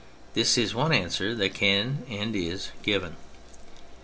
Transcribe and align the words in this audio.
That 0.33 0.57
is 0.57 0.73
one 0.73 0.91
answer 0.93 1.35
that 1.35 1.53
can 1.53 1.97
be, 2.09 2.17
and 2.17 2.35
is, 2.35 2.69
given. 2.81 3.17